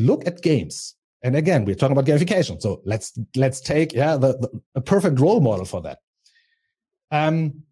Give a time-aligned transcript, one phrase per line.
[0.00, 2.60] we look at games, and again, we're talking about gamification.
[2.60, 5.98] So let's let's take yeah the, the a perfect role model for that.
[7.10, 7.62] Um,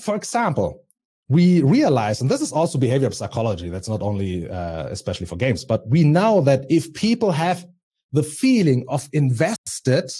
[0.00, 0.82] for example,
[1.28, 3.68] we realize, and this is also behavioral psychology.
[3.68, 7.66] That's not only uh, especially for games, but we know that if people have
[8.12, 10.10] the feeling of invested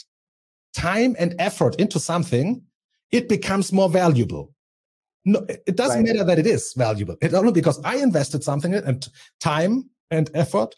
[0.76, 2.62] time and effort into something,
[3.12, 4.52] it becomes more valuable.
[5.24, 6.14] No, it doesn't right.
[6.14, 7.16] matter that it is valuable.
[7.22, 9.08] It only because I invested something and
[9.40, 10.74] time and effort.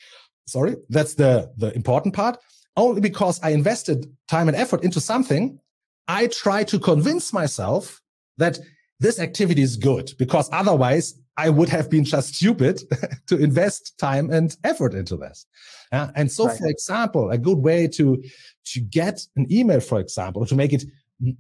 [0.46, 2.38] Sorry, that's the the important part.
[2.76, 5.58] Only because I invested time and effort into something,
[6.08, 8.00] I try to convince myself
[8.36, 8.58] that
[9.00, 12.82] this activity is good because otherwise I would have been just stupid
[13.26, 15.46] to invest time and effort into this.
[15.92, 16.58] Uh, and so, right.
[16.58, 18.22] for example, a good way to,
[18.66, 20.84] to get an email, for example, to make it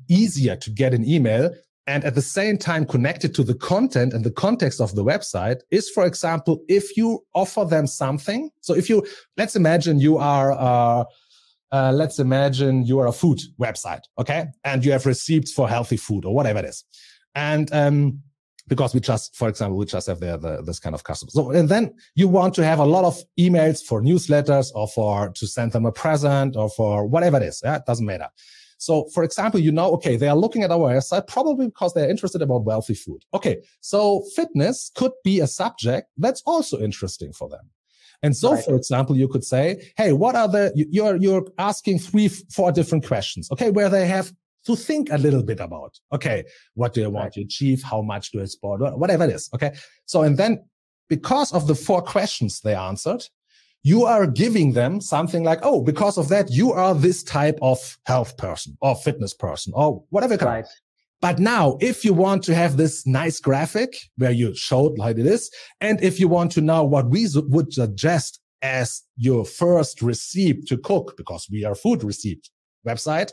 [0.08, 1.50] easier to get an email
[1.86, 5.60] and at the same time connected to the content and the context of the website
[5.70, 8.50] is, for example, if you offer them something.
[8.60, 11.04] So if you, let's imagine you are, uh,
[11.72, 14.46] uh, let's imagine you are a food website, okay?
[14.64, 16.84] And you have receipts for healthy food or whatever it is.
[17.34, 18.22] And, um,
[18.68, 21.34] because we just, for example, we just have the, the, this kind of customers.
[21.34, 25.28] So, and then you want to have a lot of emails for newsletters or for
[25.30, 27.60] to send them a present or for whatever it is.
[27.62, 28.26] Yeah, it doesn't matter.
[28.78, 32.10] So, for example, you know, okay, they are looking at our website probably because they're
[32.10, 33.24] interested about wealthy food.
[33.32, 33.62] Okay.
[33.80, 37.70] So fitness could be a subject that's also interesting for them.
[38.22, 38.64] And so, right.
[38.64, 43.06] for example, you could say, Hey, what are the, you're, you're asking three, four different
[43.06, 43.50] questions.
[43.50, 43.70] Okay.
[43.70, 44.32] Where they have
[44.66, 47.32] to think a little bit about, okay, what do I want right.
[47.34, 47.82] to achieve?
[47.82, 48.80] How much do I spend?
[48.80, 49.48] Whatever it is.
[49.54, 49.74] Okay.
[50.06, 50.64] So, and then
[51.08, 53.24] because of the four questions they answered,
[53.86, 57.78] you are giving them something like, oh, because of that, you are this type of
[58.04, 60.34] health person or fitness person or whatever.
[60.44, 60.66] Right.
[61.20, 65.26] But now, if you want to have this nice graphic where you showed like it
[65.26, 70.66] is, and if you want to know what we would suggest as your first receipt
[70.66, 72.50] to cook, because we are food receipt
[72.84, 73.30] website,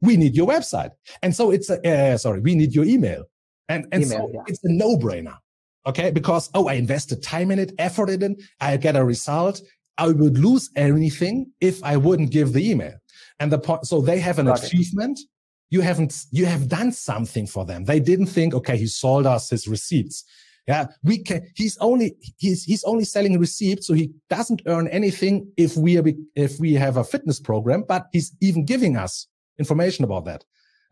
[0.00, 0.92] we need your website.
[1.22, 3.24] And so it's a, uh, sorry, we need your email.
[3.68, 4.40] And, and email, so yeah.
[4.46, 5.36] it's a no brainer.
[5.84, 6.10] Okay.
[6.10, 8.42] Because, oh, I invested time in it, effort in it.
[8.58, 9.60] I get a result.
[9.98, 12.94] I would lose anything if I wouldn't give the email.
[13.40, 15.18] And the point, so they have an Got achievement.
[15.18, 15.26] It.
[15.70, 17.84] You haven't, you have done something for them.
[17.84, 20.24] They didn't think, okay, he sold us his receipts.
[20.68, 21.48] Yeah, we can.
[21.56, 26.04] He's only he's he's only selling receipts, so he doesn't earn anything if we are,
[26.36, 27.84] if we have a fitness program.
[27.88, 29.26] But he's even giving us
[29.58, 30.44] information about that.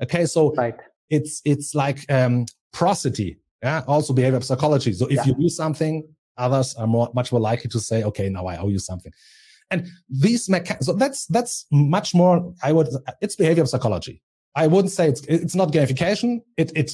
[0.02, 0.74] Okay, so right.
[1.08, 4.92] it's it's like um, reciprocity, yeah, also behavior psychology.
[4.92, 5.24] So if yeah.
[5.26, 6.06] you do something,
[6.40, 9.12] others are more much more likely to say, okay, now I owe you something.
[9.70, 12.52] And these mechanics, so that's that's much more.
[12.62, 12.88] I would
[13.20, 14.22] it's behavior psychology.
[14.56, 16.40] I wouldn't say it's it's not gamification.
[16.56, 16.92] It it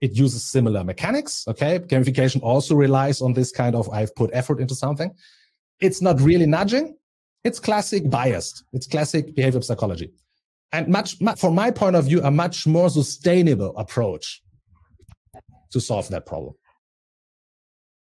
[0.00, 1.44] it uses similar mechanics.
[1.48, 5.12] Okay, gamification also relies on this kind of I've put effort into something.
[5.80, 6.96] It's not really nudging.
[7.44, 8.64] It's classic biased.
[8.72, 10.10] It's classic behavior psychology
[10.72, 14.42] and much, much from my point of view, a much more sustainable approach
[15.70, 16.54] to solve that problem.